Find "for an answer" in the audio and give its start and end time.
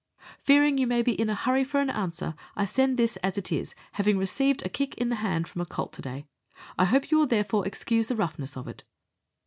1.63-2.33